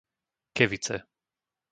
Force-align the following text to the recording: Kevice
Kevice 0.57 0.95